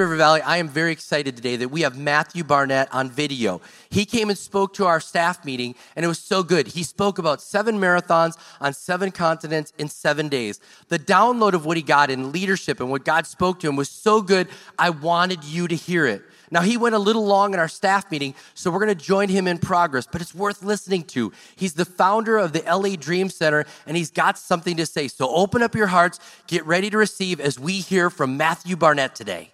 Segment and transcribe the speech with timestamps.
[0.00, 3.60] River Valley, I am very excited today that we have Matthew Barnett on video.
[3.90, 6.68] He came and spoke to our staff meeting, and it was so good.
[6.68, 10.58] He spoke about seven marathons on seven continents in seven days.
[10.88, 13.90] The download of what he got in leadership and what God spoke to him was
[13.90, 14.48] so good,
[14.78, 16.22] I wanted you to hear it.
[16.50, 19.28] Now, he went a little long in our staff meeting, so we're going to join
[19.28, 21.30] him in progress, but it's worth listening to.
[21.56, 25.08] He's the founder of the LA Dream Center, and he's got something to say.
[25.08, 29.14] So open up your hearts, get ready to receive as we hear from Matthew Barnett
[29.14, 29.50] today.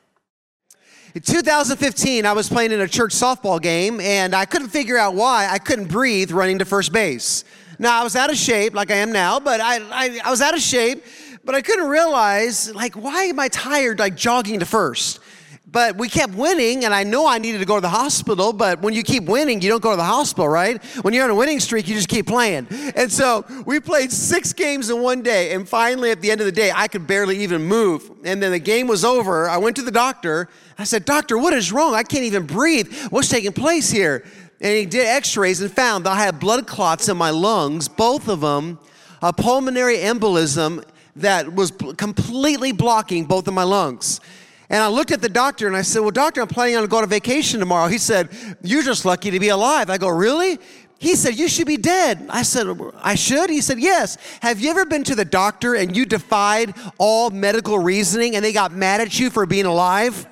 [1.17, 5.15] In 2015, I was playing in a church softball game, and I couldn't figure out
[5.15, 7.43] why I couldn't breathe running to first base.
[7.79, 10.43] Now, I was out of shape, like I am now, but I, I, I was
[10.43, 11.03] out of shape,
[11.43, 15.21] but I couldn't realize, like, why am I tired, like jogging to first?
[15.69, 18.53] But we kept winning, and I know I needed to go to the hospital.
[18.53, 20.83] But when you keep winning, you don't go to the hospital, right?
[21.03, 22.69] When you're on a winning streak, you just keep playing.
[22.95, 25.55] And so we played six games in one day.
[25.55, 28.09] And finally, at the end of the day, I could barely even move.
[28.25, 29.49] And then the game was over.
[29.49, 30.49] I went to the doctor.
[30.79, 31.95] I said, Doctor, what is wrong?
[31.95, 32.95] I can't even breathe.
[33.11, 34.25] What's taking place here?
[34.61, 37.89] And he did x rays and found that I had blood clots in my lungs,
[37.89, 38.79] both of them,
[39.21, 40.85] a pulmonary embolism
[41.17, 44.21] that was completely blocking both of my lungs.
[44.69, 47.05] And I looked at the doctor and I said, Well, doctor, I'm planning on going
[47.05, 47.89] to vacation tomorrow.
[47.89, 48.29] He said,
[48.63, 49.91] You're just lucky to be alive.
[49.91, 50.59] I go, Really?
[50.99, 52.27] He said, You should be dead.
[52.29, 52.67] I said,
[52.97, 53.51] I should?
[53.51, 54.19] He said, Yes.
[54.41, 58.53] Have you ever been to the doctor and you defied all medical reasoning and they
[58.53, 60.27] got mad at you for being alive?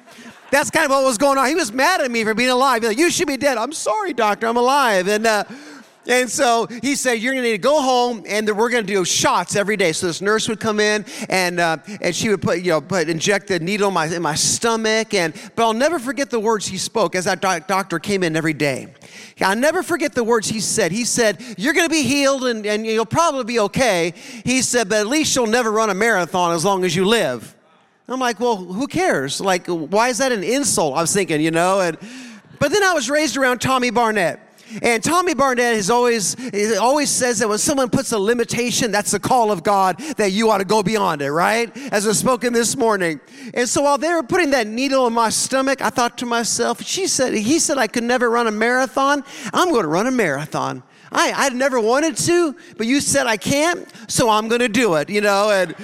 [0.50, 1.49] That's kind of what was going on.
[1.49, 2.83] He was mad at me for being alive.
[2.83, 3.56] Like, You should be dead.
[3.59, 5.06] I'm sorry, doctor, I'm alive.
[5.06, 5.44] And, uh,
[6.06, 8.92] and so he said, You're going to need to go home and we're going to
[8.92, 9.92] do shots every day.
[9.92, 13.09] So this nurse would come in and, uh, and she would put, you know, put,
[13.09, 15.14] inject the needle in my, in my stomach.
[15.14, 18.37] And, but I'll never forget the words he spoke as that doc- doctor came in
[18.37, 18.93] every day.
[19.41, 20.93] I'll never forget the words he said.
[20.93, 24.12] He said, You're going to be healed and, and you'll probably be okay.
[24.44, 27.54] He said, But at least you'll never run a marathon as long as you live.
[28.06, 29.41] I'm like, Well, who cares?
[29.41, 30.97] Like, why is that an insult?
[30.97, 31.81] I was thinking, you know.
[31.81, 31.97] And,
[32.60, 34.41] but then I was raised around Tommy Barnett.
[34.83, 36.37] And Tommy Barnett has always,
[36.77, 40.51] always says that when someone puts a limitation, that's the call of God that you
[40.51, 41.75] ought to go beyond it, right?
[41.93, 43.21] As was spoken this morning.
[43.53, 46.83] And so while they were putting that needle in my stomach, I thought to myself,
[46.83, 49.25] she said, he said I could never run a marathon.
[49.53, 50.83] I'm going to run a marathon.
[51.12, 54.95] I, I'd never wanted to, but you said I can't, so I'm going to do
[54.95, 55.75] it, you know, and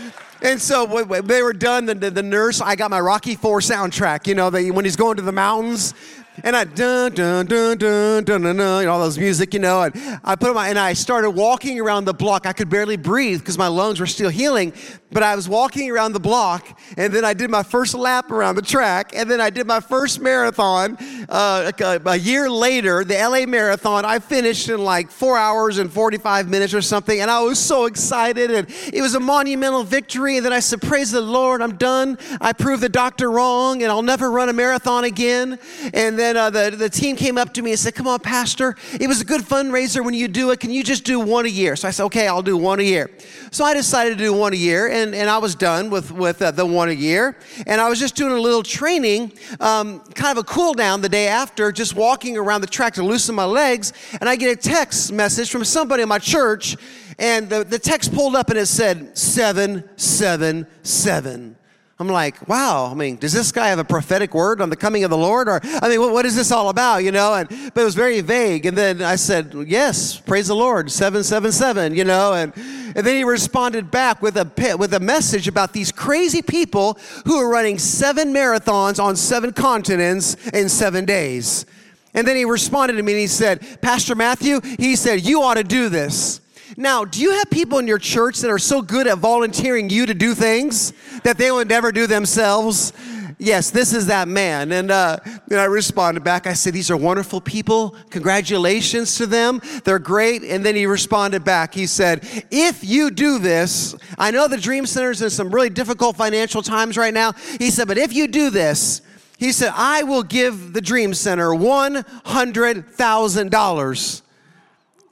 [0.42, 3.60] and so when they were done, the, the, the, nurse, I got my Rocky Four
[3.60, 5.92] soundtrack, you know, the, when he's going to the mountains
[6.42, 9.82] and I dun dun dun dun dun dun, dun all those music, you know.
[9.82, 12.46] And I put my and I started walking around the block.
[12.46, 14.72] I could barely breathe because my lungs were still healing.
[15.12, 18.56] But I was walking around the block, and then I did my first lap around
[18.56, 20.96] the track, and then I did my first marathon.
[21.28, 25.92] Uh, a, a year later, the LA Marathon, I finished in like four hours and
[25.92, 30.36] 45 minutes or something, and I was so excited, and it was a monumental victory.
[30.36, 32.18] And then I said, "Praise the Lord, I'm done.
[32.40, 35.58] I proved the doctor wrong, and I'll never run a marathon again."
[35.92, 38.76] And then uh, the, the team came up to me and said, Come on, Pastor,
[38.98, 40.60] it was a good fundraiser when you do it.
[40.60, 41.76] Can you just do one a year?
[41.76, 43.10] So I said, Okay, I'll do one a year.
[43.50, 46.42] So I decided to do one a year, and, and I was done with, with
[46.42, 47.36] uh, the one a year.
[47.66, 51.08] And I was just doing a little training, um, kind of a cool down the
[51.08, 53.92] day after, just walking around the track to loosen my legs.
[54.20, 56.76] And I get a text message from somebody in my church,
[57.18, 61.56] and the, the text pulled up and it said, 777.
[62.00, 65.04] I'm like, wow, I mean, does this guy have a prophetic word on the coming
[65.04, 65.48] of the Lord?
[65.48, 67.34] Or, I mean, what, what is this all about, you know?
[67.34, 68.64] And, but it was very vague.
[68.64, 72.32] And then I said, yes, praise the Lord, 777, you know?
[72.32, 76.98] And, and then he responded back with a, with a message about these crazy people
[77.26, 81.66] who are running seven marathons on seven continents in seven days.
[82.14, 85.54] And then he responded to me and he said, Pastor Matthew, he said, you ought
[85.54, 86.40] to do this.
[86.76, 90.06] Now, do you have people in your church that are so good at volunteering you
[90.06, 90.92] to do things
[91.24, 92.92] that they would never do themselves?
[93.38, 94.70] Yes, this is that man.
[94.70, 95.18] And uh,
[95.48, 96.46] then I responded back.
[96.46, 97.96] I said, These are wonderful people.
[98.10, 99.62] Congratulations to them.
[99.84, 100.42] They're great.
[100.42, 101.72] And then he responded back.
[101.72, 102.20] He said,
[102.50, 106.98] If you do this, I know the Dream Center's in some really difficult financial times
[106.98, 107.32] right now.
[107.58, 109.00] He said, But if you do this,
[109.38, 114.22] he said, I will give the Dream Center $100,000.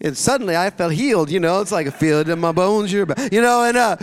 [0.00, 3.05] And suddenly I felt healed, you know, it's like a feeling in my bones, you
[3.05, 3.97] know, and uh,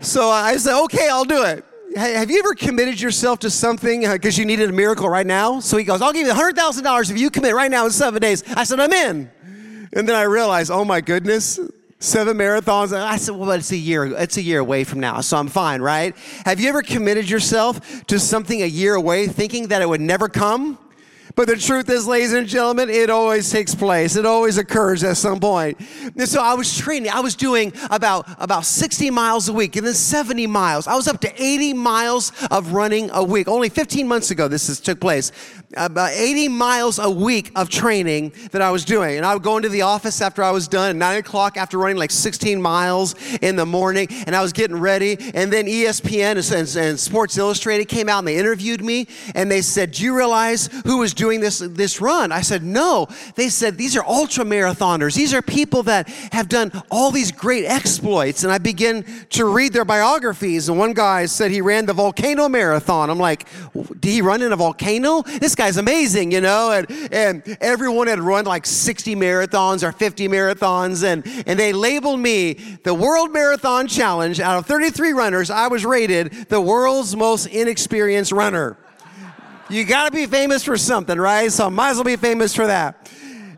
[0.00, 1.64] so I said, okay, I'll do it.
[1.96, 5.60] Have you ever committed yourself to something because uh, you needed a miracle right now?
[5.60, 8.42] So he goes, I'll give you $100,000 if you commit right now in seven days.
[8.54, 9.30] I said, I'm in.
[9.92, 11.58] And then I realized, oh my goodness,
[12.00, 12.92] seven marathons.
[12.92, 14.04] I said, well, it's a year.
[14.04, 16.14] It's a year away from now, so I'm fine, right?
[16.44, 20.28] Have you ever committed yourself to something a year away thinking that it would never
[20.28, 20.78] come?
[21.36, 24.16] But the truth is, ladies and gentlemen, it always takes place.
[24.16, 25.78] It always occurs at some point.
[26.16, 27.10] And so I was training.
[27.10, 30.86] I was doing about, about 60 miles a week and then 70 miles.
[30.86, 33.48] I was up to 80 miles of running a week.
[33.48, 35.30] Only 15 months ago, this has, took place
[35.76, 39.18] about 80 miles a week of training that I was doing.
[39.18, 41.76] And I would go into the office after I was done at 9 o'clock after
[41.76, 44.08] running like 16 miles in the morning.
[44.26, 45.18] And I was getting ready.
[45.34, 49.06] And then ESPN and, and Sports Illustrated came out and they interviewed me.
[49.34, 52.32] And they said, Do you realize who was doing this, this run?
[52.32, 53.08] I said, No.
[53.34, 55.14] They said, These are ultra marathoners.
[55.14, 58.44] These are people that have done all these great exploits.
[58.44, 60.68] And I began to read their biographies.
[60.68, 63.10] And one guy said he ran the Volcano Marathon.
[63.10, 65.22] I'm like, Did he run in a volcano?
[65.22, 66.72] This guy's amazing, you know?
[66.72, 72.20] And, and everyone had run like 60 marathons or 50 marathons, and, and they labeled
[72.20, 74.40] me the World Marathon Challenge.
[74.40, 78.76] Out of 33 runners, I was rated the world's most inexperienced runner.
[79.68, 81.50] You gotta be famous for something, right?
[81.50, 83.10] So I might as well be famous for that.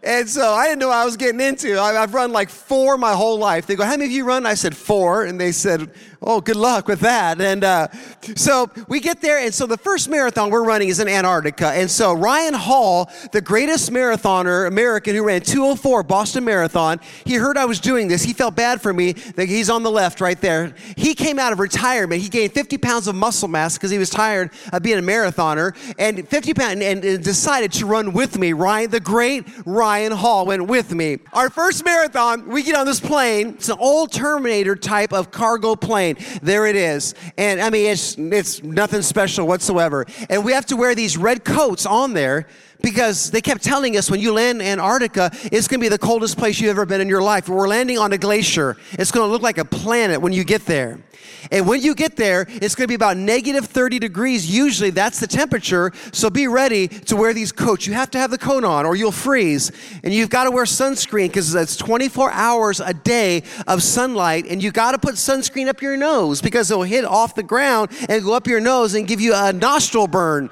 [0.03, 1.79] And so I didn't know I was getting into.
[1.79, 3.67] I, have run like four my whole life.
[3.67, 4.47] They go, How many of you run?
[4.47, 5.25] I said, Four.
[5.25, 7.41] And they said, Oh, good luck with that.
[7.41, 7.89] And uh,
[8.35, 9.39] so we get there.
[9.39, 11.69] And so the first marathon we're running is in Antarctica.
[11.69, 17.57] And so Ryan Hall, the greatest marathoner American who ran 204 Boston Marathon, he heard
[17.57, 18.25] I was doing this.
[18.25, 19.15] He felt bad for me.
[19.37, 20.75] He's on the left right there.
[20.97, 22.21] He came out of retirement.
[22.21, 25.77] He gained 50 pounds of muscle mass because he was tired of being a marathoner
[25.99, 28.53] and 50 pounds and, and decided to run with me.
[28.53, 31.19] Ryan, the great Ryan Hall went with me.
[31.33, 33.51] Our first marathon, we get on this plane.
[33.51, 37.15] It's an old Terminator type of cargo plane There it is.
[37.37, 40.07] And I mean, it's, it's nothing special whatsoever.
[40.29, 42.47] And we have to wear these red coats on there
[42.81, 45.99] because they kept telling us when you land in Antarctica, it's going to be the
[45.99, 47.49] coldest place you've ever been in your life.
[47.49, 48.77] We're landing on a glacier.
[48.93, 51.01] It's going to look like a planet when you get there.
[51.51, 54.51] And when you get there, it's going to be about negative 30 degrees.
[54.51, 55.93] Usually that's the temperature.
[56.13, 57.87] So be ready to wear these coats.
[57.87, 59.73] You have to have the coat on or you'll freeze.
[60.03, 64.47] And you've got to wear sunscreen because it's 24 hours a day of sunlight.
[64.49, 67.91] And you got to put sunscreen up your nose because it'll hit off the ground
[68.09, 70.51] and go up your nose and give you a nostril burn.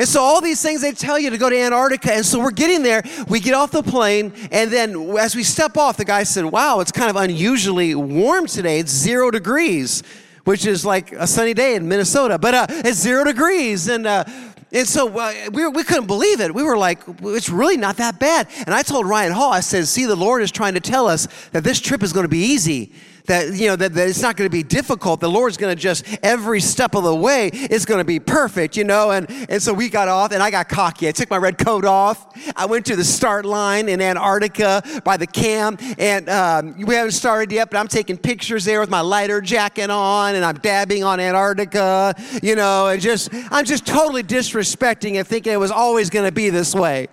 [0.00, 2.14] And so all these things they tell you to go to Antarctica.
[2.14, 3.02] And so we're getting there.
[3.28, 6.80] We get off the plane, and then as we step off, the guy said, "Wow,
[6.80, 8.78] it's kind of unusually warm today.
[8.78, 10.02] It's zero degrees."
[10.44, 14.24] Which is like a sunny day in Minnesota, but uh, it's zero degrees, and uh,
[14.72, 16.54] and so uh, we, we couldn't believe it.
[16.54, 18.48] We were like, it's really not that bad.
[18.66, 21.26] And I told Ryan Hall, I said, see, the Lord is trying to tell us
[21.52, 22.92] that this trip is going to be easy
[23.30, 25.80] that you know that, that it's not going to be difficult the lord's going to
[25.80, 29.62] just every step of the way it's going to be perfect you know and and
[29.62, 32.26] so we got off and i got cocky i took my red coat off
[32.56, 37.12] i went to the start line in antarctica by the camp and um, we haven't
[37.12, 41.04] started yet but i'm taking pictures there with my lighter jacket on and i'm dabbing
[41.04, 44.22] on antarctica you know and just i'm just totally
[44.60, 47.08] disrespecting and thinking it was always going to be this way.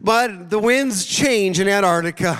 [0.00, 2.38] But the winds change in antarctica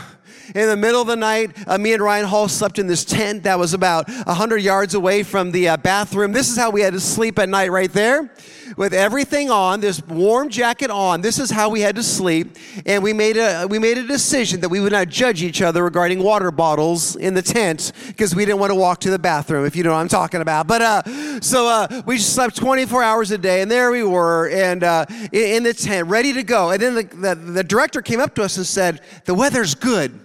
[0.54, 3.44] in the middle of the night, uh, me and Ryan Hall slept in this tent
[3.44, 6.32] that was about 100 yards away from the uh, bathroom.
[6.32, 8.30] This is how we had to sleep at night, right there,
[8.76, 11.20] with everything on, this warm jacket on.
[11.20, 12.56] This is how we had to sleep.
[12.86, 15.84] And we made a, we made a decision that we would not judge each other
[15.84, 19.64] regarding water bottles in the tent because we didn't want to walk to the bathroom,
[19.64, 20.66] if you know what I'm talking about.
[20.66, 24.82] But uh, so uh, we slept 24 hours a day, and there we were, and
[24.82, 26.70] uh, in the tent, ready to go.
[26.70, 30.18] And then the, the, the director came up to us and said, The weather's good.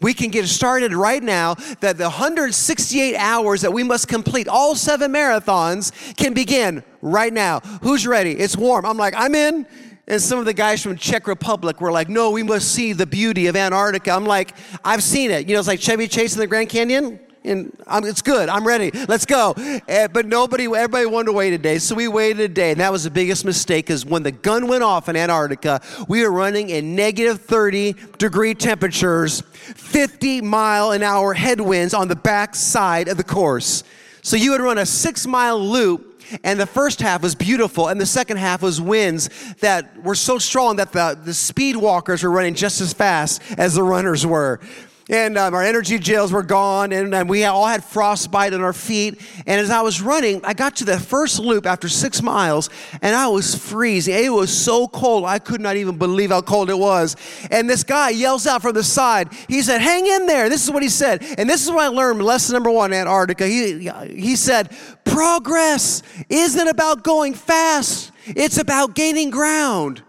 [0.00, 4.76] We can get started right now that the 168 hours that we must complete, all
[4.76, 7.60] seven marathons, can begin right now.
[7.82, 8.32] Who's ready?
[8.32, 8.86] It's warm.
[8.86, 9.66] I'm like, I'm in.
[10.06, 13.06] And some of the guys from Czech Republic were like, no, we must see the
[13.06, 14.12] beauty of Antarctica.
[14.12, 15.46] I'm like, I've seen it.
[15.46, 18.48] You know, it's like Chevy Chase in the Grand Canyon and I'm, it's good.
[18.48, 18.90] I'm ready.
[19.08, 19.54] Let's go.
[19.88, 22.80] Uh, but nobody, everybody wanted to wait a day, so we waited a day, and
[22.80, 23.86] that was the biggest mistake.
[23.86, 28.54] Because when the gun went off in Antarctica, we were running in negative 30 degree
[28.54, 33.84] temperatures, 50 mile an hour headwinds on the back side of the course.
[34.22, 36.08] So you would run a six mile loop
[36.44, 40.38] and the first half was beautiful, and the second half was winds that were so
[40.38, 44.60] strong that the, the speed walkers were running just as fast as the runners were
[45.08, 48.72] and um, our energy gels were gone, and, and, we all had frostbite on our
[48.72, 49.20] feet.
[49.46, 52.68] And as I was running, I got to the first loop after six miles,
[53.00, 54.14] and I was freezing.
[54.14, 57.16] It was so cold, I could not even believe how cold it was.
[57.50, 60.48] And this guy yells out from the side, he said, Hang in there.
[60.48, 61.22] This is what he said.
[61.38, 63.46] And this is what I learned lesson number one, Antarctica.
[63.46, 70.02] He, he said, Progress isn't about going fast, it's about gaining ground.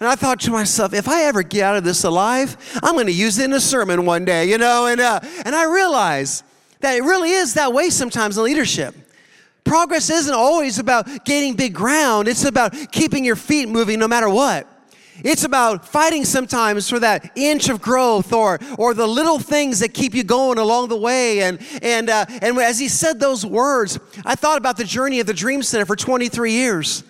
[0.00, 3.06] And I thought to myself, if I ever get out of this alive, I'm going
[3.06, 4.86] to use it in a sermon one day, you know?
[4.86, 6.42] And, uh, and I realized
[6.80, 8.94] that it really is that way sometimes in leadership.
[9.62, 14.30] Progress isn't always about gaining big ground, it's about keeping your feet moving no matter
[14.30, 14.66] what.
[15.22, 19.92] It's about fighting sometimes for that inch of growth or, or the little things that
[19.92, 21.42] keep you going along the way.
[21.42, 25.26] And, and, uh, and as he said those words, I thought about the journey of
[25.26, 27.04] the Dream Center for 23 years.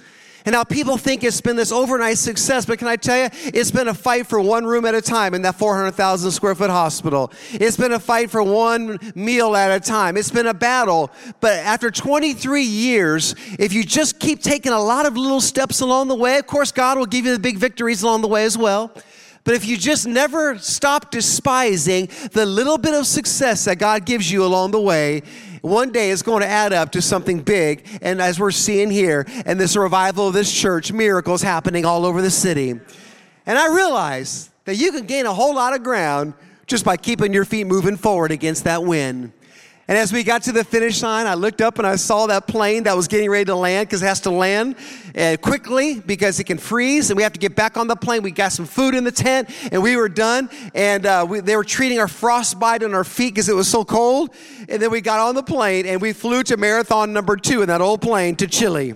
[0.45, 3.71] And now people think it's been this overnight success, but can I tell you, it's
[3.71, 7.31] been a fight for one room at a time in that 400,000 square foot hospital.
[7.53, 10.17] It's been a fight for one meal at a time.
[10.17, 11.11] It's been a battle.
[11.41, 16.09] But after 23 years, if you just keep taking a lot of little steps along
[16.09, 18.57] the way, of course, God will give you the big victories along the way as
[18.57, 18.91] well.
[19.45, 24.31] But if you just never stop despising the little bit of success that God gives
[24.31, 25.23] you along the way,
[25.61, 27.87] one day it's going to add up to something big.
[28.03, 32.23] And as we're seeing here, and this revival of this church, miracles happening all over
[32.23, 32.71] the city.
[32.71, 36.35] And I realize that you can gain a whole lot of ground
[36.67, 39.33] just by keeping your feet moving forward against that wind.
[39.91, 42.47] And as we got to the finish line, I looked up and I saw that
[42.47, 44.77] plane that was getting ready to land because it has to land
[45.19, 48.23] uh, quickly because it can freeze and we have to get back on the plane.
[48.23, 50.49] We got some food in the tent and we were done.
[50.77, 53.85] And uh, we, they were treating our frostbite on our feet because it was so
[53.85, 54.33] cold.
[54.69, 57.67] And then we got on the plane and we flew to marathon number two in
[57.67, 58.95] that old plane to Chile.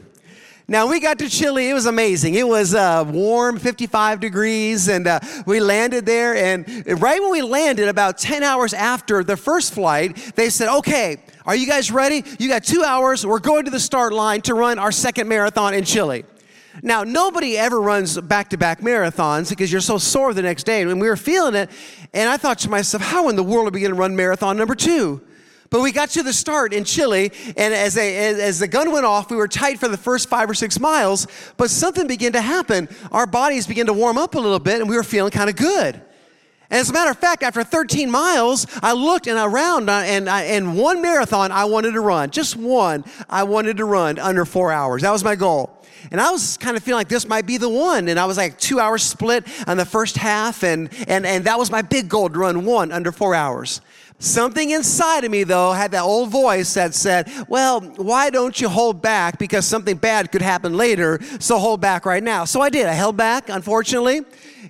[0.66, 1.68] Now we got to Chile.
[1.68, 2.34] It was amazing.
[2.36, 6.34] It was uh, warm, 55 degrees, and uh, we landed there.
[6.34, 6.66] And
[7.02, 11.54] right when we landed, about 10 hours after the first flight, they said, "Okay, are
[11.54, 12.24] you guys ready?
[12.38, 13.26] You got two hours.
[13.26, 16.24] We're going to the start line to run our second marathon in Chile."
[16.82, 20.80] Now, nobody ever runs back to back marathons because you're so sore the next day.
[20.80, 21.70] And we were feeling it.
[22.14, 24.56] And I thought to myself, how in the world are we going to run marathon
[24.56, 25.20] number two?
[25.70, 29.30] But we got to the start in Chile, and as, as, the gun went off,
[29.30, 32.88] we were tight for the first five or six miles, but something began to happen.
[33.10, 35.56] Our bodies began to warm up a little bit, and we were feeling kind of
[35.56, 36.00] good.
[36.70, 40.28] And as a matter of fact, after 13 miles, I looked and around, uh, and,
[40.28, 44.72] and one marathon I wanted to run, just one, I wanted to run under four
[44.72, 45.02] hours.
[45.02, 45.84] That was my goal.
[46.10, 48.08] And I was kind of feeling like this might be the one.
[48.08, 51.58] And I was like two hours split on the first half, and, and, and that
[51.58, 53.80] was my big goal to run one under four hours.
[54.18, 58.68] Something inside of me, though, had that old voice that said, Well, why don't you
[58.68, 59.38] hold back?
[59.38, 62.44] Because something bad could happen later, so hold back right now.
[62.44, 62.86] So I did.
[62.86, 64.22] I held back, unfortunately.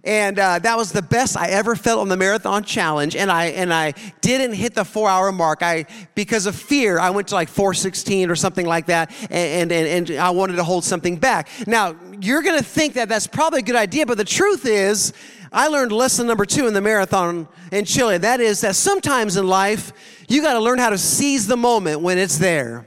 [0.02, 3.16] And uh, that was the best I ever felt on the marathon challenge.
[3.16, 5.62] And I, and I didn't hit the four hour mark.
[5.62, 9.14] I, because of fear, I went to like 416 or something like that.
[9.30, 11.48] And, and, and I wanted to hold something back.
[11.66, 15.12] Now, you're going to think that that's probably a good idea, but the truth is,
[15.52, 18.18] I learned lesson number two in the marathon in Chile.
[18.18, 19.92] That is that sometimes in life,
[20.28, 22.87] you got to learn how to seize the moment when it's there.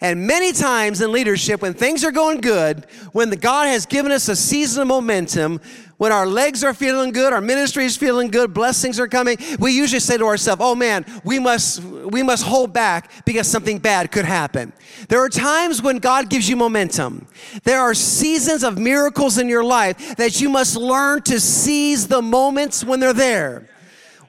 [0.00, 4.12] And many times in leadership, when things are going good, when the God has given
[4.12, 5.60] us a season of momentum,
[5.96, 9.72] when our legs are feeling good, our ministry is feeling good, blessings are coming, we
[9.72, 14.12] usually say to ourselves, "Oh man, we must we must hold back because something bad
[14.12, 14.72] could happen."
[15.08, 17.26] There are times when God gives you momentum.
[17.64, 22.22] There are seasons of miracles in your life that you must learn to seize the
[22.22, 23.68] moments when they're there.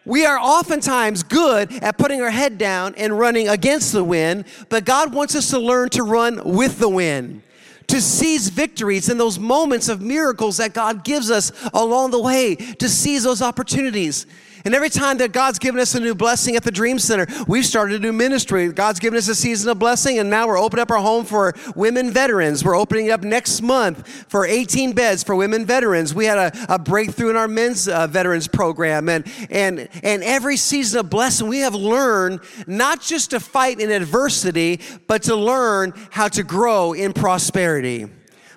[0.05, 4.85] We are oftentimes good at putting our head down and running against the wind, but
[4.85, 7.41] God wants us to learn to run with the wind
[7.87, 12.55] to seize victories in those moments of miracles that God gives us along the way,
[12.55, 14.25] to seize those opportunities.
[14.65, 17.67] And every time that God's given us a new blessing at the Dream Center, we've
[17.67, 18.71] started a new ministry.
[18.71, 21.53] God's given us a season of blessing, and now we're opening up our home for
[21.75, 22.65] women veterans.
[22.65, 26.15] We're opening it up next month for 18 beds for women veterans.
[26.15, 29.07] We had a, a breakthrough in our men's uh, veterans program.
[29.07, 33.91] And, and, and every season of blessing, we have learned not just to fight in
[33.91, 38.09] adversity, but to learn how to grow in prosperity.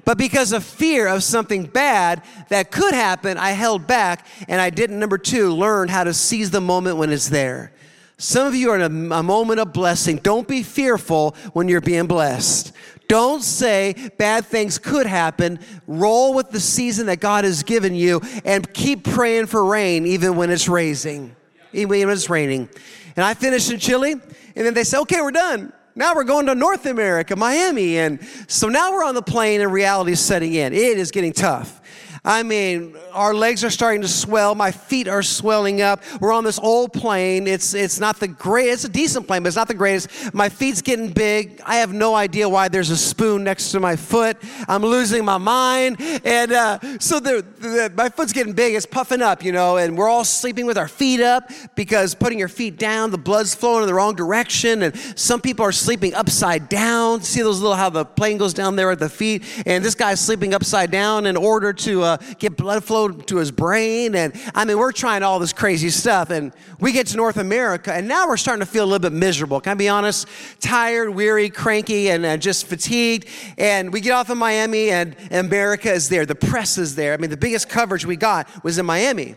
[0.05, 4.71] But because of fear of something bad that could happen, I held back and I
[4.71, 7.73] didn't, number two, learn how to seize the moment when it's there.
[8.17, 10.17] Some of you are in a, a moment of blessing.
[10.17, 12.73] Don't be fearful when you're being blessed.
[13.07, 15.61] Don't say bad things could happen.
[15.87, 20.37] Roll with the season that God has given you and keep praying for rain even
[20.37, 21.35] when it's raining.
[21.73, 22.69] Even when it's raining.
[23.17, 24.23] And I finished in Chile, and
[24.55, 25.73] then they said, okay, we're done.
[25.99, 27.99] Now we're going to North America, Miami.
[27.99, 30.73] And so now we're on the plane and reality is setting in.
[30.73, 31.81] It is getting tough.
[32.25, 34.55] I mean, our legs are starting to swell.
[34.55, 36.03] My feet are swelling up.
[36.21, 37.47] We're on this old plane.
[37.47, 40.35] It's, it's not the great, it's a decent plane, but it's not the greatest.
[40.35, 41.61] My feet's getting big.
[41.65, 44.37] I have no idea why there's a spoon next to my foot.
[44.67, 46.01] I'm losing my mind.
[46.25, 48.75] And uh, so the, the, my foot's getting big.
[48.75, 52.39] It's puffing up, you know, and we're all sleeping with our feet up because putting
[52.39, 54.83] your feet down, the blood's flowing in the wrong direction.
[54.83, 57.23] And some people are sleeping upside down.
[57.23, 59.45] See those little, how the plane goes down there at the feet?
[59.67, 62.08] And this guy's sleeping upside down in order to, uh,
[62.39, 64.15] get blood flow to his brain.
[64.15, 66.31] And I mean, we're trying all this crazy stuff.
[66.31, 69.13] And we get to North America, and now we're starting to feel a little bit
[69.13, 69.61] miserable.
[69.61, 70.27] Can I be honest?
[70.61, 73.29] Tired, weary, cranky, and uh, just fatigued.
[73.59, 76.25] And we get off in Miami, and America is there.
[76.25, 77.13] The press is there.
[77.13, 79.37] I mean, the biggest coverage we got was in Miami.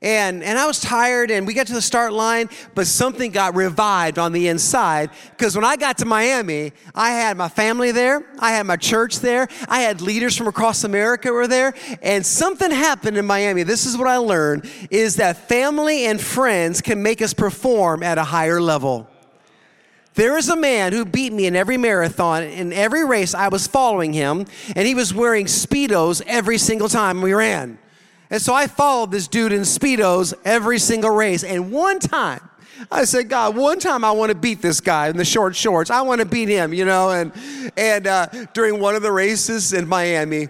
[0.00, 3.56] And, and I was tired, and we got to the start line, but something got
[3.56, 5.10] revived on the inside.
[5.30, 9.18] Because when I got to Miami, I had my family there, I had my church
[9.18, 13.64] there, I had leaders from across America were there, and something happened in Miami.
[13.64, 18.18] This is what I learned is that family and friends can make us perform at
[18.18, 19.08] a higher level.
[20.14, 23.66] There is a man who beat me in every marathon, in every race I was
[23.66, 27.78] following him, and he was wearing Speedos every single time we ran.
[28.30, 31.44] And so I followed this dude in Speedos every single race.
[31.44, 32.40] And one time,
[32.90, 35.90] I said, God, one time I want to beat this guy in the short shorts.
[35.90, 37.10] I want to beat him, you know.
[37.10, 37.32] And
[37.76, 40.48] and uh, during one of the races in Miami,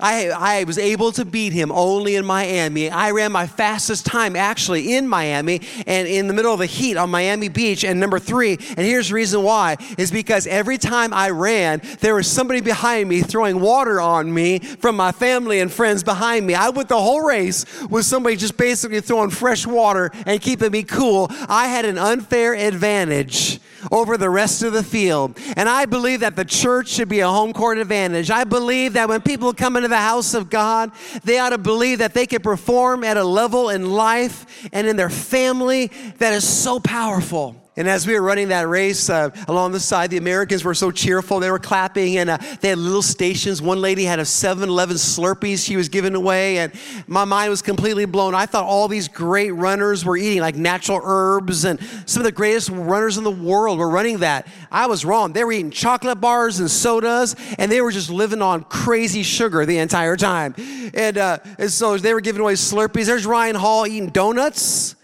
[0.00, 2.90] I, I was able to beat him only in Miami.
[2.90, 6.96] I ran my fastest time actually in Miami and in the middle of the heat
[6.96, 7.84] on Miami Beach.
[7.84, 12.16] And number three, and here's the reason why, is because every time I ran, there
[12.16, 16.54] was somebody behind me throwing water on me from my family and friends behind me.
[16.54, 20.82] I went the whole race with somebody just basically throwing fresh water and keeping me
[20.82, 21.28] cool.
[21.48, 23.60] I had an unfair advantage
[23.90, 25.38] over the rest of the field.
[25.56, 28.30] And I believe that the church should be a home court advantage.
[28.30, 31.98] I believe that when people come into the house of God, they ought to believe
[31.98, 35.88] that they can perform at a level in life and in their family
[36.18, 37.54] that is so powerful.
[37.76, 40.92] And as we were running that race uh, along the side, the Americans were so
[40.92, 41.40] cheerful.
[41.40, 43.60] They were clapping and uh, they had little stations.
[43.60, 46.58] One lady had a 7 Eleven Slurpees she was giving away.
[46.58, 46.72] And
[47.08, 48.32] my mind was completely blown.
[48.32, 52.32] I thought all these great runners were eating like natural herbs and some of the
[52.32, 54.46] greatest runners in the world were running that.
[54.70, 55.32] I was wrong.
[55.32, 59.66] They were eating chocolate bars and sodas and they were just living on crazy sugar
[59.66, 60.54] the entire time.
[60.94, 63.06] And, uh, and so they were giving away Slurpees.
[63.06, 64.94] There's Ryan Hall eating donuts.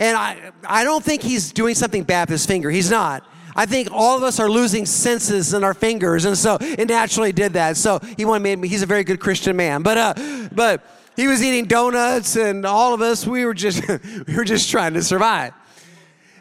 [0.00, 2.70] And I, I don't think he's doing something bad with his finger.
[2.70, 3.24] He's not.
[3.54, 7.32] I think all of us are losing senses in our fingers, and so it naturally
[7.32, 7.76] did that.
[7.76, 8.68] So he wanted me.
[8.68, 10.82] He's a very good Christian man, but uh, but
[11.16, 13.86] he was eating donuts, and all of us we were just
[14.26, 15.52] we were just trying to survive.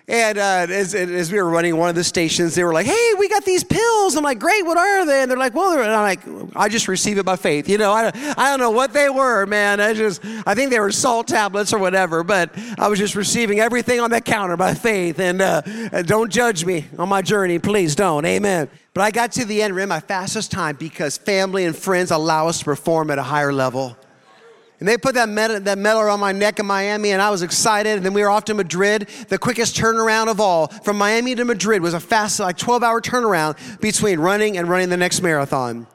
[0.09, 3.11] And uh, as, as, we were running one of the stations, they were like, "Hey,
[3.19, 5.83] we got these pills." I'm like, "Great, what are they?" And they're like, "Well," they're,
[5.83, 8.71] and I'm like, "I just receive it by faith." You know, I, I don't know
[8.71, 9.79] what they were, man.
[9.79, 13.59] I just I think they were salt tablets or whatever, but I was just receiving
[13.59, 15.19] everything on that counter by faith.
[15.19, 15.61] And uh,
[16.01, 18.25] don't judge me on my journey, please don't.
[18.25, 18.67] Amen.
[18.95, 22.47] But I got to the end, ran my fastest time because family and friends allow
[22.47, 23.95] us to perform at a higher level.
[24.79, 27.41] And they put that medal, that medal around my neck in Miami, and I was
[27.41, 27.97] excited.
[27.97, 29.09] And then we were off to Madrid.
[29.27, 33.01] The quickest turnaround of all from Miami to Madrid was a fast, like 12 hour
[33.01, 35.85] turnaround between running and running the next marathon.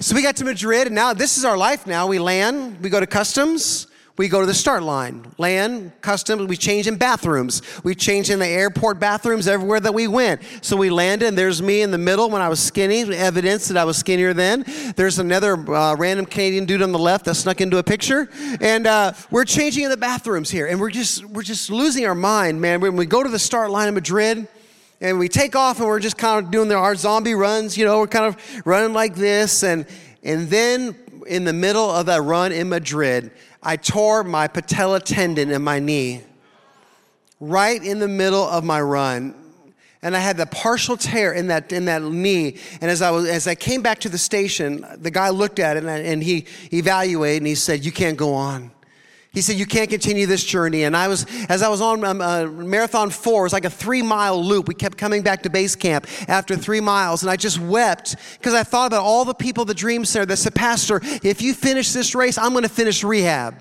[0.00, 2.06] So we got to Madrid, and now this is our life now.
[2.06, 3.86] We land, we go to customs,
[4.18, 7.62] we go to the start line, land, custom, we change in bathrooms.
[7.82, 10.42] We change in the airport bathrooms everywhere that we went.
[10.60, 13.78] So we landed, and there's me in the middle when I was skinny, evidence that
[13.78, 14.64] I was skinnier then.
[14.96, 18.28] There's another uh, random Canadian dude on the left that snuck into a picture.
[18.60, 22.14] And uh, we're changing in the bathrooms here, and we're just, we're just losing our
[22.14, 22.80] mind, man.
[22.80, 24.46] When we go to the start line in Madrid,
[25.00, 27.84] and we take off and we're just kind of doing the, our zombie runs, you
[27.84, 29.64] know, we're kind of running like this.
[29.64, 29.84] And,
[30.22, 30.94] and then
[31.26, 35.78] in the middle of that run in Madrid, I tore my patella tendon in my
[35.78, 36.22] knee
[37.42, 39.34] right in the middle of my run.
[40.00, 42.56] And I had the partial tear in that, in that knee.
[42.80, 45.76] And as I, was, as I came back to the station, the guy looked at
[45.76, 48.72] it and, and he evaluated and he said, You can't go on.
[49.32, 50.84] He said, You can't continue this journey.
[50.84, 53.70] And I was, as I was on um, uh, marathon four, it was like a
[53.70, 54.68] three mile loop.
[54.68, 57.22] We kept coming back to base camp after three miles.
[57.22, 60.36] And I just wept because I thought about all the people, the dream center that
[60.36, 63.54] said, Pastor, if you finish this race, I'm going to finish rehab.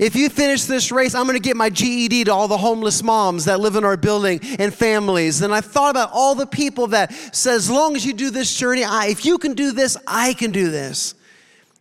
[0.00, 3.02] If you finish this race, I'm going to get my GED to all the homeless
[3.02, 5.42] moms that live in our building and families.
[5.42, 8.56] And I thought about all the people that said, as long as you do this
[8.56, 11.14] journey, I, if you can do this, I can do this.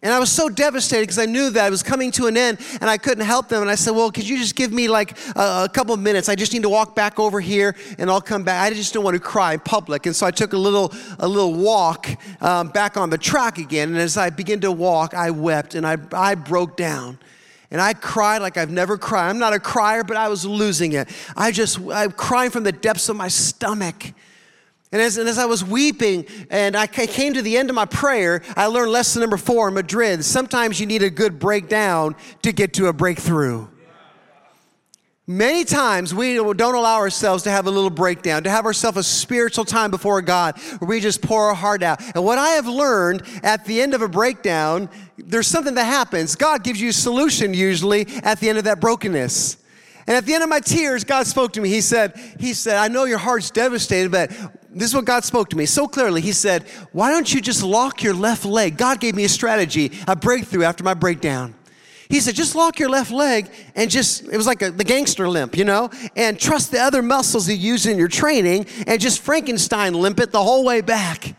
[0.03, 2.59] And I was so devastated because I knew that I was coming to an end
[2.79, 3.61] and I couldn't help them.
[3.61, 6.27] And I said, Well, could you just give me like a, a, couple of minutes?
[6.27, 8.71] I just need to walk back over here and I'll come back.
[8.71, 10.07] I just don't want to cry in public.
[10.07, 12.07] And so I took a little, a little walk
[12.41, 13.89] um, back on the track again.
[13.89, 17.19] And as I began to walk, I wept and I, I broke down.
[17.69, 19.29] And I cried like I've never cried.
[19.29, 21.09] I'm not a crier, but I was losing it.
[21.37, 24.13] I just, I'm crying from the depths of my stomach.
[24.91, 27.85] And as, and as, I was weeping and I came to the end of my
[27.85, 30.23] prayer, I learned lesson number four in Madrid.
[30.25, 33.67] Sometimes you need a good breakdown to get to a breakthrough.
[35.27, 39.03] Many times we don't allow ourselves to have a little breakdown, to have ourselves a
[39.03, 42.01] spiritual time before God where we just pour our heart out.
[42.13, 46.35] And what I have learned at the end of a breakdown, there's something that happens.
[46.35, 49.60] God gives you a solution usually at the end of that brokenness.
[50.07, 51.69] And at the end of my tears, God spoke to me.
[51.69, 54.31] He said, He said, I know your heart's devastated, but
[54.69, 56.21] this is what God spoke to me so clearly.
[56.21, 58.77] He said, Why don't you just lock your left leg?
[58.77, 61.55] God gave me a strategy, a breakthrough after my breakdown.
[62.11, 65.29] He said, just lock your left leg and just, it was like a, the gangster
[65.29, 69.21] limp, you know, and trust the other muscles you use in your training and just
[69.21, 71.33] Frankenstein limp it the whole way back.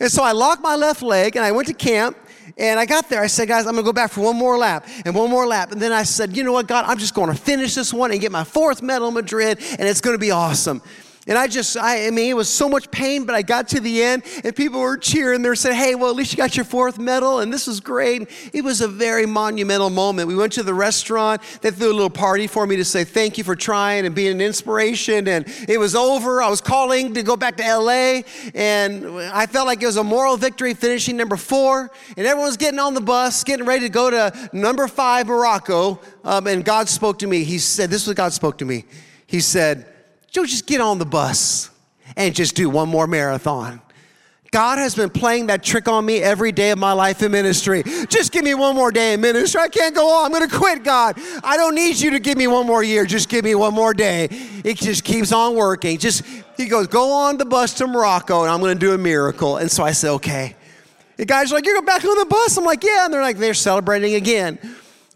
[0.00, 2.16] And so I locked my left leg and I went to camp
[2.58, 3.22] and I got there.
[3.22, 5.46] I said, guys, I'm going to go back for one more lap and one more
[5.46, 5.72] lap.
[5.72, 8.10] And then I said, you know what, God, I'm just going to finish this one
[8.10, 10.82] and get my fourth medal in Madrid and it's going to be awesome.
[11.26, 13.80] And I just, I, I, mean, it was so much pain, but I got to
[13.80, 15.42] the end and people were cheering.
[15.42, 17.80] They were saying, hey, well, at least you got your fourth medal and this was
[17.80, 18.30] great.
[18.54, 20.28] It was a very monumental moment.
[20.28, 21.42] We went to the restaurant.
[21.60, 24.32] They threw a little party for me to say thank you for trying and being
[24.32, 25.28] an inspiration.
[25.28, 26.40] And it was over.
[26.40, 28.22] I was calling to go back to LA
[28.54, 31.90] and I felt like it was a moral victory finishing number four.
[32.16, 36.00] And everyone was getting on the bus, getting ready to go to number five, Morocco.
[36.24, 37.44] Um, and God spoke to me.
[37.44, 38.86] He said, this is what God spoke to me.
[39.26, 39.87] He said,
[40.30, 41.70] Joe, just get on the bus
[42.16, 43.80] and just do one more marathon.
[44.50, 47.82] God has been playing that trick on me every day of my life in ministry.
[48.08, 49.60] Just give me one more day in ministry.
[49.60, 50.26] I can't go on.
[50.26, 51.20] I'm going to quit, God.
[51.44, 53.04] I don't need you to give me one more year.
[53.04, 54.28] Just give me one more day.
[54.64, 55.98] It just keeps on working.
[55.98, 56.22] Just
[56.56, 59.58] he goes, go on the bus to Morocco, and I'm going to do a miracle.
[59.58, 60.56] And so I said, okay.
[61.18, 62.56] The guys are like, you're going back on the bus.
[62.56, 63.04] I'm like, yeah.
[63.04, 64.58] And they're like, they're celebrating again.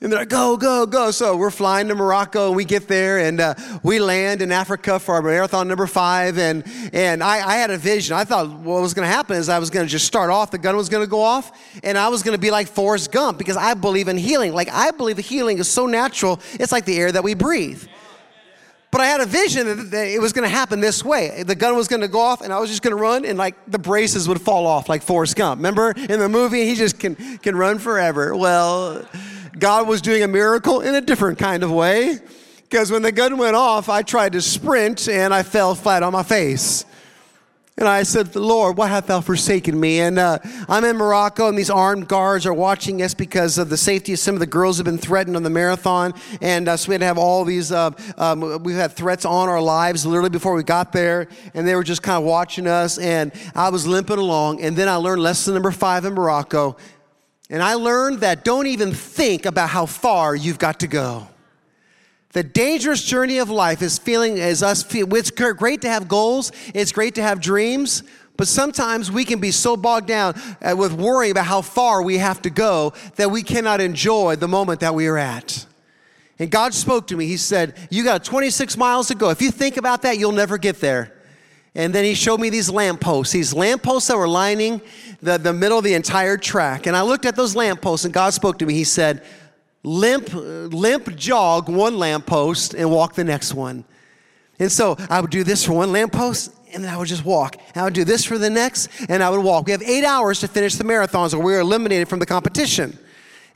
[0.02, 1.12] And they're like, go, go, go.
[1.12, 4.98] So we're flying to Morocco and we get there and uh, we land in Africa
[4.98, 6.38] for our marathon number five.
[6.38, 8.16] And, and I, I had a vision.
[8.16, 10.50] I thought what was going to happen is I was going to just start off,
[10.50, 11.52] the gun was going to go off,
[11.84, 14.52] and I was going to be like Forrest Gump because I believe in healing.
[14.52, 17.84] Like, I believe healing is so natural, it's like the air that we breathe.
[18.90, 21.44] But I had a vision that it was going to happen this way.
[21.44, 23.38] The gun was going to go off, and I was just going to run, and
[23.38, 25.60] like the braces would fall off, like Forrest Gump.
[25.60, 28.36] Remember in the movie, he just can can run forever.
[28.36, 29.06] Well,
[29.58, 32.18] God was doing a miracle in a different kind of way.
[32.62, 36.12] Because when the gun went off, I tried to sprint and I fell flat on
[36.12, 36.86] my face.
[37.78, 40.00] And I said, Lord, why hast thou forsaken me?
[40.00, 40.38] And uh,
[40.68, 44.18] I'm in Morocco, and these armed guards are watching us because of the safety of
[44.18, 46.12] some of the girls have been threatened on the marathon.
[46.42, 49.48] And uh, so we had to have all these, uh, um, we had threats on
[49.48, 51.28] our lives literally before we got there.
[51.54, 52.98] And they were just kind of watching us.
[52.98, 54.60] And I was limping along.
[54.60, 56.76] And then I learned lesson number five in Morocco
[57.52, 61.28] and I learned that don't even think about how far you've got to go.
[62.32, 65.14] The dangerous journey of life is feeling as us feel.
[65.14, 68.04] It's great to have goals, it's great to have dreams,
[68.38, 72.16] but sometimes we can be so bogged down uh, with worrying about how far we
[72.16, 75.66] have to go that we cannot enjoy the moment that we are at.
[76.38, 77.26] And God spoke to me.
[77.26, 79.28] He said, You got 26 miles to go.
[79.28, 81.12] If you think about that, you'll never get there.
[81.74, 84.82] And then he showed me these lampposts, these lampposts that were lining
[85.22, 86.86] the, the middle of the entire track.
[86.86, 88.74] And I looked at those lampposts, and God spoke to me.
[88.74, 89.24] He said,
[89.84, 93.84] Limp, limp jog one lamppost and walk the next one.
[94.60, 97.56] And so I would do this for one lamppost, and then I would just walk.
[97.74, 99.66] And I would do this for the next, and I would walk.
[99.66, 102.96] We have eight hours to finish the marathons, or we are eliminated from the competition.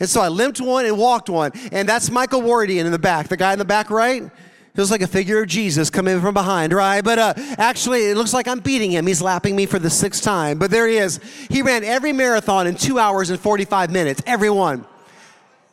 [0.01, 1.53] And so I limped one and walked one.
[1.71, 4.31] And that's Michael Wardian in the back, the guy in the back right.
[4.77, 7.03] Feels like a figure of Jesus coming from behind, right?
[7.03, 9.07] But uh, actually, it looks like I'm beating him.
[9.07, 10.59] He's lapping me for the sixth time.
[10.59, 11.19] But there he is.
[11.49, 14.85] He ran every marathon in two hours and 45 minutes, every one.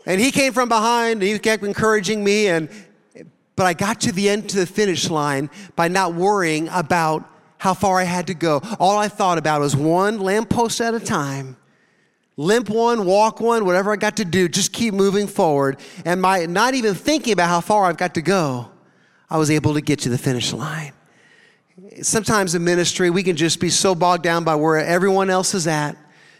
[0.06, 2.48] And he came from behind, and he kept encouraging me.
[2.48, 2.70] And
[3.58, 7.74] but I got to the end to the finish line by not worrying about how
[7.74, 8.62] far I had to go.
[8.80, 11.58] All I thought about was one lamppost at a time.
[12.38, 15.78] Limp one, walk one, whatever I got to do, just keep moving forward.
[16.06, 18.70] And my not even thinking about how far I've got to go.
[19.34, 20.94] I was able to get to the finish line.
[22.04, 25.66] Sometimes in ministry, we can just be so bogged down by where everyone else is
[25.66, 25.98] at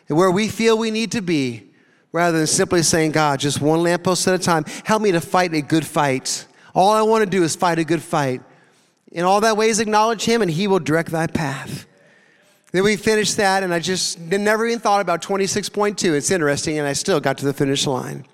[0.08, 1.72] and where we feel we need to be
[2.12, 5.56] rather than simply saying, God, just one lamppost at a time, help me to fight
[5.56, 6.46] a good fight.
[6.76, 8.44] All I want to do is fight a good fight.
[9.12, 11.88] In all that ways, acknowledge Him, and He will direct thy path.
[12.74, 16.14] Then we finished that, and I just never even thought about 26.2.
[16.14, 18.26] It's interesting, and I still got to the finish line.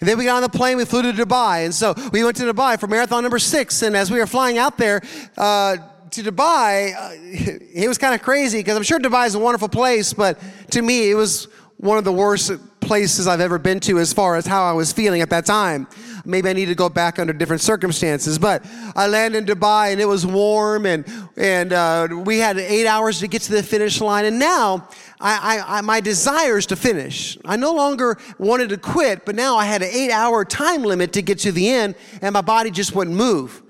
[0.00, 1.64] And then we got on the plane, we flew to Dubai.
[1.64, 3.82] And so we went to Dubai for marathon number six.
[3.82, 5.00] And as we were flying out there
[5.36, 5.78] uh,
[6.10, 7.10] to Dubai, uh,
[7.74, 10.38] it was kind of crazy because I'm sure Dubai is a wonderful place, but
[10.72, 14.36] to me, it was one of the worst places I've ever been to as far
[14.36, 15.86] as how I was feeling at that time.
[16.26, 18.38] Maybe I need to go back under different circumstances.
[18.38, 18.64] But
[18.96, 23.20] I landed in Dubai and it was warm and, and uh, we had eight hours
[23.20, 24.24] to get to the finish line.
[24.24, 24.88] And now
[25.20, 27.38] I, I, I, my desire is to finish.
[27.44, 31.12] I no longer wanted to quit, but now I had an eight hour time limit
[31.12, 33.62] to get to the end and my body just wouldn't move.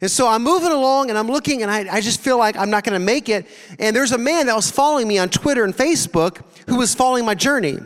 [0.00, 2.70] And so I'm moving along and I'm looking and I, I just feel like I'm
[2.70, 3.46] not going to make it.
[3.78, 7.24] And there's a man that was following me on Twitter and Facebook who was following
[7.24, 7.78] my journey.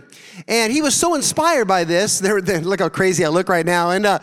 [0.46, 2.18] And he was so inspired by this.
[2.28, 3.90] They're, they're, look how crazy I look right now.
[3.90, 4.18] And uh,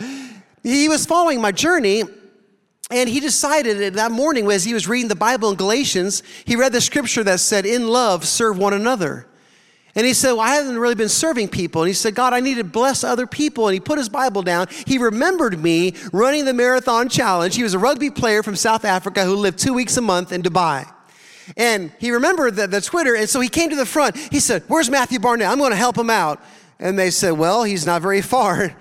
[0.64, 2.04] he was following my journey.
[2.92, 6.72] And he decided that morning, as he was reading the Bible in Galatians, he read
[6.72, 9.28] the scripture that said, In love, serve one another.
[9.96, 11.82] And he said, Well, I haven't really been serving people.
[11.82, 13.68] And he said, God, I need to bless other people.
[13.68, 14.68] And he put his Bible down.
[14.86, 17.56] He remembered me running the marathon challenge.
[17.56, 20.44] He was a rugby player from South Africa who lived two weeks a month in
[20.44, 20.92] Dubai.
[21.58, 24.18] And he remembered the, the Twitter, and so he came to the front.
[24.18, 25.50] He said, Where's Matthew Barnett?
[25.50, 26.42] I'm going to help him out.
[26.80, 28.76] And they said, Well, he's not very far.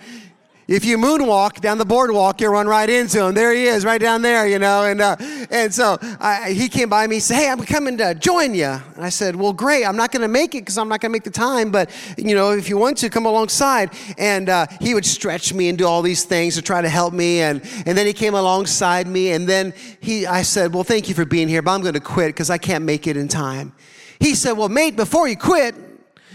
[0.67, 3.35] If you moonwalk down the boardwalk, you'll run right into him.
[3.35, 4.85] There he is, right down there, you know.
[4.85, 5.17] And uh,
[5.51, 7.17] and so I, he came by me.
[7.17, 9.85] He said, "Hey, I'm coming to join you." And I said, "Well, great.
[9.85, 11.91] I'm not going to make it because I'm not going to make the time, but
[12.17, 15.77] you know, if you want to, come alongside." And uh, he would stretch me and
[15.77, 17.43] do all these things to try to help me.
[17.43, 19.33] And and then he came alongside me.
[19.33, 22.01] And then he, I said, "Well, thank you for being here, but I'm going to
[22.01, 23.75] quit because I can't make it in time."
[24.19, 25.75] He said, "Well, mate, before you quit."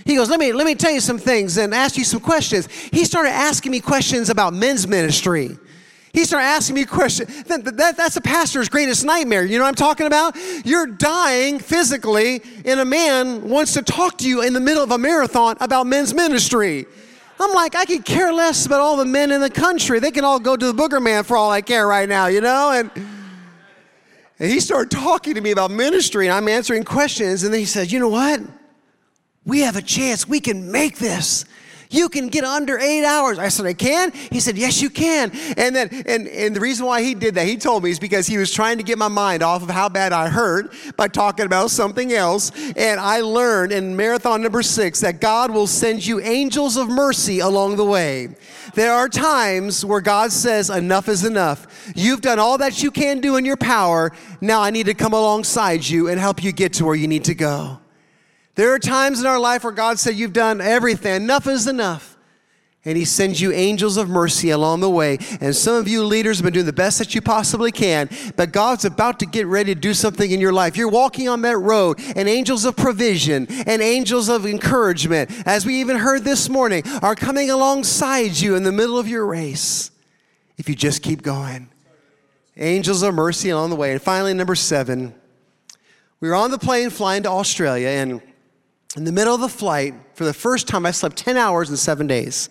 [0.06, 2.68] He goes, let me, let me tell you some things and ask you some questions.
[2.68, 5.58] He started asking me questions about men's ministry.
[6.14, 7.44] He started asking me questions.
[7.44, 9.46] That, that, that's a pastor's greatest nightmare.
[9.46, 10.36] You know what I'm talking about?
[10.66, 14.92] You're dying physically, and a man wants to talk to you in the middle of
[14.92, 16.88] a marathon about men's ministry.
[17.40, 20.00] I'm like, I could care less about all the men in the country.
[20.00, 22.42] They can all go to the booger man for all I care right now, you
[22.42, 22.72] know?
[22.72, 22.92] And,
[24.40, 27.44] and he started talking to me about ministry, and I'm answering questions.
[27.44, 28.42] And then he said, You know what?
[29.50, 30.28] We have a chance.
[30.28, 31.44] We can make this.
[31.92, 33.40] You can get under eight hours.
[33.40, 34.12] I said, I can?
[34.32, 35.32] He said, Yes, you can.
[35.58, 38.28] And then, and, and the reason why he did that, he told me, is because
[38.28, 41.48] he was trying to get my mind off of how bad I hurt by talking
[41.48, 42.52] about something else.
[42.78, 47.40] And I learned in marathon number six that God will send you angels of mercy
[47.40, 48.36] along the way.
[48.76, 51.92] There are times where God says, Enough is enough.
[51.96, 54.12] You've done all that you can do in your power.
[54.42, 57.24] Now I need to come alongside you and help you get to where you need
[57.24, 57.80] to go.
[58.60, 62.18] There are times in our life where God said, You've done everything, enough is enough.
[62.84, 65.18] And He sends you angels of mercy along the way.
[65.40, 68.52] And some of you leaders have been doing the best that you possibly can, but
[68.52, 70.76] God's about to get ready to do something in your life.
[70.76, 75.80] You're walking on that road, and angels of provision and angels of encouragement, as we
[75.80, 79.90] even heard this morning, are coming alongside you in the middle of your race
[80.58, 81.70] if you just keep going.
[82.58, 83.94] Angels of mercy along the way.
[83.94, 85.16] And finally, number seven,
[86.20, 88.22] we were on the plane flying to Australia, and
[88.96, 91.78] in the middle of the flight, for the first time, I slept 10 hours in
[91.78, 92.50] seven days.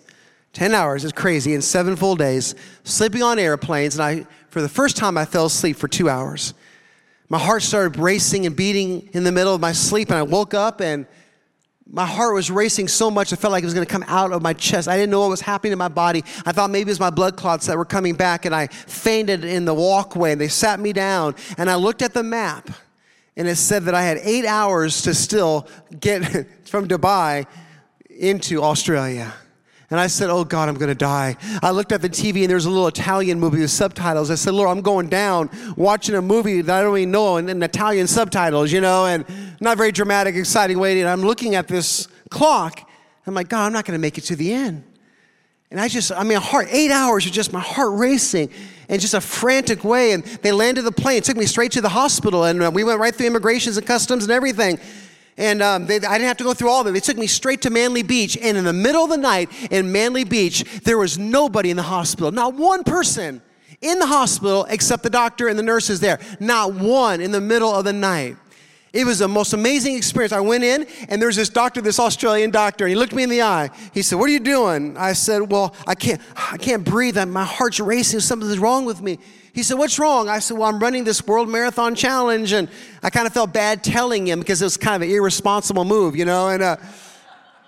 [0.53, 3.95] 10 hours is crazy in seven full days, sleeping on airplanes.
[3.95, 6.53] And I, for the first time, I fell asleep for two hours.
[7.27, 10.09] My heart started racing and beating in the middle of my sleep.
[10.09, 11.05] And I woke up and
[11.91, 14.31] my heart was racing so much, I felt like it was going to come out
[14.31, 14.87] of my chest.
[14.87, 16.23] I didn't know what was happening to my body.
[16.45, 18.45] I thought maybe it was my blood clots that were coming back.
[18.45, 20.31] And I fainted in the walkway.
[20.31, 21.35] And they sat me down.
[21.57, 22.69] And I looked at the map
[23.39, 25.65] and it said that I had eight hours to still
[25.97, 27.47] get from Dubai
[28.09, 29.33] into Australia.
[29.89, 31.37] And I said, Oh God, I'm gonna die.
[31.63, 34.29] I looked at the TV and there's a little Italian movie with subtitles.
[34.29, 37.47] I said, Lord, I'm going down watching a movie that I don't even know in,
[37.47, 39.25] in Italian subtitles, you know, and
[39.61, 40.99] not very dramatic, exciting way.
[40.99, 42.87] And I'm looking at this clock.
[43.25, 44.83] I'm like, God, I'm not gonna make it to the end.
[45.71, 48.49] And I just, I mean, heart, eight hours of just my heart racing
[48.89, 50.11] in just a frantic way.
[50.11, 52.99] And they landed the plane, took me straight to the hospital, and uh, we went
[52.99, 54.79] right through immigrations and customs and everything.
[55.37, 56.91] And um, they, I didn't have to go through all of it.
[56.91, 58.37] They took me straight to Manly Beach.
[58.41, 61.83] And in the middle of the night in Manly Beach, there was nobody in the
[61.83, 63.41] hospital, not one person
[63.81, 66.19] in the hospital except the doctor and the nurses there.
[66.41, 68.35] Not one in the middle of the night.
[68.91, 70.33] It was the most amazing experience.
[70.33, 73.29] I went in, and there's this doctor, this Australian doctor, and he looked me in
[73.29, 73.69] the eye.
[73.93, 77.17] He said, "What are you doing?" I said, "Well, I can't, I can't breathe.
[77.27, 78.21] My heart's racing.
[78.21, 79.19] Something's wrong with me."
[79.53, 82.67] He said, "What's wrong?" I said, "Well, I'm running this world marathon challenge," and
[83.03, 86.15] I kind of felt bad telling him because it was kind of an irresponsible move,
[86.15, 86.49] you know.
[86.49, 86.77] And uh,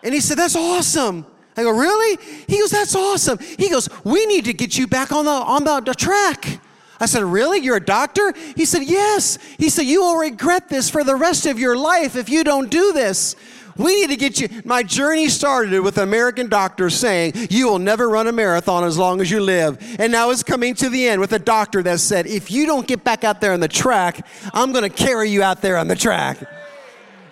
[0.03, 4.25] and he said, "That's awesome." I go, "Really?" He goes, "That's awesome." He goes, "We
[4.25, 6.59] need to get you back on the on the, the track."
[7.01, 7.59] I said, Really?
[7.59, 8.33] You're a doctor?
[8.55, 9.39] He said, Yes.
[9.57, 12.69] He said, You will regret this for the rest of your life if you don't
[12.69, 13.35] do this.
[13.75, 14.49] We need to get you.
[14.65, 18.97] My journey started with an American doctor saying, You will never run a marathon as
[18.97, 19.77] long as you live.
[19.99, 22.85] And now it's coming to the end with a doctor that said, If you don't
[22.85, 25.87] get back out there on the track, I'm going to carry you out there on
[25.87, 26.37] the track.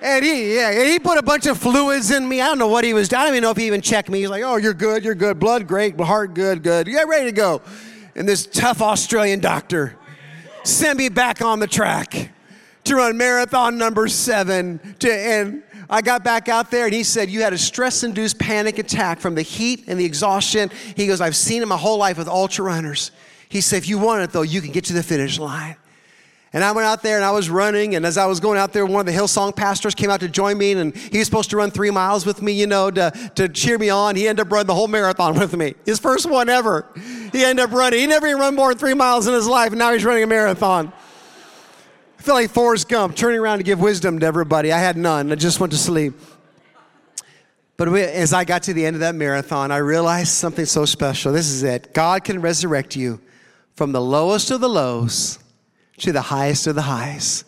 [0.02, 2.40] And he, yeah, and he put a bunch of fluids in me.
[2.40, 3.22] I don't know what he was doing.
[3.22, 4.22] I don't even know if he even checked me.
[4.22, 5.40] He's like, oh, you're good, you're good.
[5.40, 6.88] Blood great, heart good, good.
[6.88, 7.62] You ready to go.
[8.20, 9.96] And this tough Australian doctor
[10.64, 12.32] sent me back on the track
[12.84, 14.80] to run marathon number seven.
[15.00, 18.38] To, and I got back out there and he said, You had a stress induced
[18.38, 20.70] panic attack from the heat and the exhaustion.
[20.98, 23.12] He goes, I've seen it my whole life with ultra runners.
[23.48, 25.78] He said, If you want it though, you can get to the finish line.
[26.52, 27.96] And I went out there and I was running.
[27.96, 30.28] And as I was going out there, one of the Hillsong pastors came out to
[30.28, 30.72] join me.
[30.72, 33.78] And he was supposed to run three miles with me, you know, to, to cheer
[33.78, 34.16] me on.
[34.16, 35.76] He ended up running the whole marathon with me.
[35.86, 36.88] His first one ever.
[37.32, 38.00] He ended up running.
[38.00, 39.70] He never even run more than three miles in his life.
[39.70, 40.92] And now he's running a marathon.
[42.18, 44.74] I feel like Forrest Gump turning around to give wisdom to everybody.
[44.74, 45.32] I had none.
[45.32, 46.16] I just went to sleep.
[47.78, 51.32] But as I got to the end of that marathon, I realized something so special.
[51.32, 53.22] This is it God can resurrect you
[53.76, 55.40] from the lowest of the lows
[56.00, 57.46] to the highest of the highs.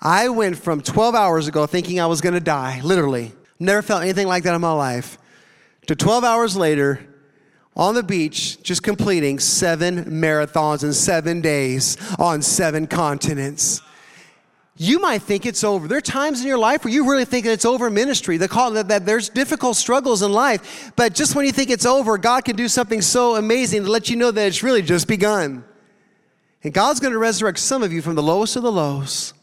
[0.00, 3.32] I went from 12 hours ago thinking I was going to die, literally.
[3.58, 5.18] Never felt anything like that in my life.
[5.86, 7.00] To 12 hours later,
[7.76, 13.80] on the beach, just completing seven marathons in seven days on seven continents.
[14.76, 15.86] You might think it's over.
[15.86, 18.36] There are times in your life where you really think it's over ministry.
[18.36, 20.92] They call it that there's difficult struggles in life.
[20.96, 24.10] But just when you think it's over, God can do something so amazing to let
[24.10, 25.64] you know that it's really just begun.
[26.64, 29.34] And God's going to resurrect some of you from the lowest of the lows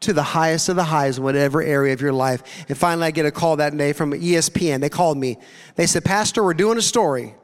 [0.00, 2.42] to the highest of the highs in whatever area of your life.
[2.68, 4.80] And finally, I get a call that day from ESPN.
[4.80, 5.38] They called me.
[5.76, 7.34] They said, Pastor, we're doing a story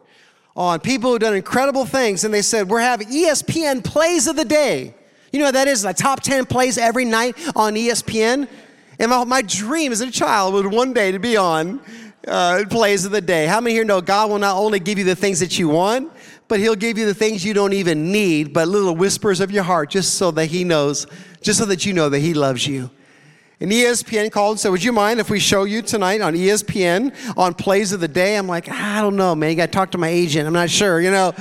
[0.54, 2.24] on people who've done incredible things.
[2.24, 4.94] And they said, We're having ESPN plays of the day.
[5.32, 5.82] You know what that is?
[5.82, 8.48] The top 10 plays every night on ESPN.
[8.98, 11.80] And my, my dream as a child was one day to be on
[12.28, 13.46] uh, plays of the day.
[13.46, 16.12] How many here know God will not only give you the things that you want,
[16.52, 19.62] but He'll give you the things you don't even need, but little whispers of your
[19.62, 21.06] heart just so that He knows,
[21.40, 22.90] just so that you know that He loves you.
[23.58, 27.38] And ESPN called and said, Would you mind if we show you tonight on ESPN
[27.38, 28.36] on plays of the day?
[28.36, 29.48] I'm like, I don't know, man.
[29.48, 30.46] You got to talk to my agent.
[30.46, 31.32] I'm not sure, you know.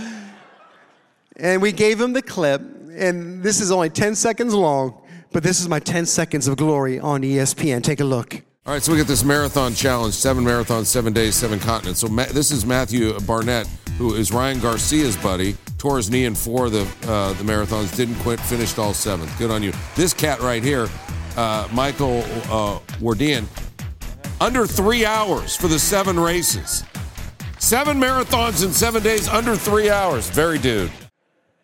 [1.36, 2.62] And we gave him the clip,
[2.94, 5.02] and this is only 10 seconds long,
[5.34, 7.84] but this is my 10 seconds of glory on ESPN.
[7.84, 8.42] Take a look.
[8.66, 12.00] All right, so we get this marathon challenge seven marathons, seven days, seven continents.
[12.00, 13.68] So Ma- this is Matthew Barnett
[14.02, 17.96] who is Ryan Garcia's buddy, tore his knee in four of the, uh, the marathons,
[17.96, 19.30] didn't quit, finished all seven.
[19.38, 19.72] Good on you.
[19.96, 20.90] This cat right here,
[21.38, 23.46] uh, Michael uh, Wardian,
[24.42, 26.84] under three hours for the seven races.
[27.60, 30.28] Seven marathons in seven days, under three hours.
[30.32, 30.90] Very dude.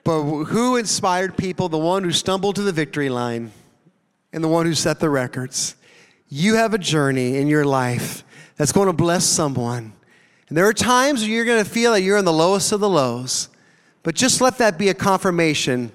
[0.04, 1.70] But who inspired people?
[1.70, 3.52] The one who stumbled to the victory line
[4.32, 5.76] and the one who set the records.
[6.30, 8.24] You have a journey in your life
[8.58, 9.94] that's going to bless someone.
[10.50, 12.80] And there are times where you're going to feel that you're in the lowest of
[12.80, 13.50] the lows.
[14.04, 15.92] But just let that be a confirmation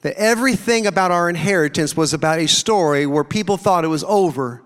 [0.00, 4.62] that everything about our inheritance was about a story where people thought it was over,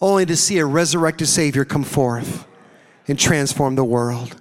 [0.00, 2.46] only to see a resurrected Savior come forth
[3.06, 4.40] and transform the world.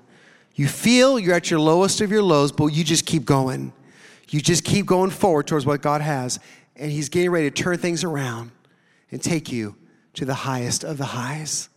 [0.55, 3.73] You feel you're at your lowest of your lows, but you just keep going.
[4.29, 6.39] You just keep going forward towards what God has,
[6.75, 8.51] and He's getting ready to turn things around
[9.11, 9.75] and take you
[10.13, 11.69] to the highest of the highs.